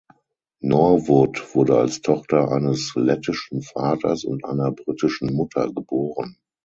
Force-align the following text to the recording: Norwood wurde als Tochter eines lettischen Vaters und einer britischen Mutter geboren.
Norwood 0.63 1.53
wurde 1.53 1.77
als 1.77 2.01
Tochter 2.01 2.51
eines 2.51 2.93
lettischen 2.95 3.61
Vaters 3.61 4.23
und 4.23 4.43
einer 4.45 4.71
britischen 4.71 5.31
Mutter 5.31 5.71
geboren. 5.71 6.37